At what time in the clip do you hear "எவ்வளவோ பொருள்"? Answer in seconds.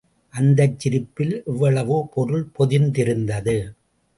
1.45-2.47